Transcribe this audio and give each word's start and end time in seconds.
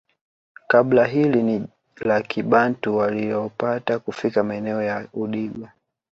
Kabila 0.67 1.05
hili 1.05 1.43
ni 1.43 1.67
la 2.01 2.21
kibantu 2.21 2.97
waliopata 2.97 3.99
kufika 3.99 4.43
maeneo 4.43 4.83
ya 4.83 5.07
Udigo 5.13 5.69